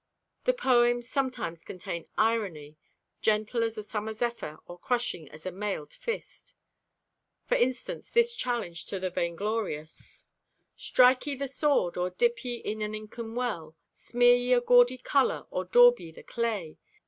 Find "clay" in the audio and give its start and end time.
16.23-16.79